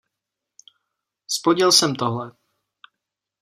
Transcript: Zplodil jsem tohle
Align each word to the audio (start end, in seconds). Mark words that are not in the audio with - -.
Zplodil 1.27 1.71
jsem 1.71 1.95
tohle 1.95 2.31